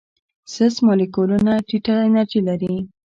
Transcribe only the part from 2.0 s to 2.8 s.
انرژي لري.